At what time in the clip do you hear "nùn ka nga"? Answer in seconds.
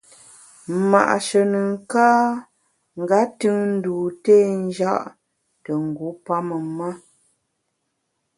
1.51-3.19